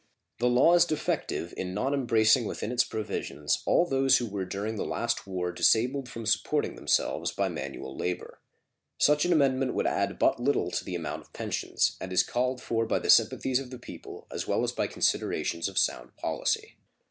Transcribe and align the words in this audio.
The 0.39 0.47
law 0.49 0.73
is 0.73 0.85
defective 0.85 1.53
in 1.55 1.75
not 1.75 1.93
embracing 1.93 2.45
within 2.45 2.71
its 2.71 2.83
provisions 2.83 3.61
all 3.67 3.85
those 3.85 4.17
who 4.17 4.25
were 4.25 4.45
during 4.45 4.75
the 4.75 4.83
last 4.83 5.27
war 5.27 5.51
disabled 5.51 6.09
from 6.09 6.25
supporting 6.25 6.73
themselves 6.73 7.31
by 7.31 7.49
manual 7.49 7.95
labor. 7.95 8.41
Such 8.97 9.25
an 9.25 9.31
amendment 9.31 9.75
would 9.75 9.85
add 9.85 10.17
but 10.17 10.39
little 10.41 10.71
to 10.71 10.83
the 10.83 10.95
amount 10.95 11.21
of 11.21 11.33
pensions, 11.33 11.97
and 12.01 12.11
is 12.11 12.23
called 12.23 12.63
for 12.63 12.87
by 12.87 12.97
the 12.97 13.11
sympathies 13.11 13.59
of 13.59 13.69
the 13.69 13.77
people 13.77 14.25
as 14.31 14.47
well 14.47 14.63
as 14.63 14.71
by 14.71 14.87
considerations 14.87 15.67
of 15.69 15.77
sound 15.77 16.17
policy. 16.17 16.77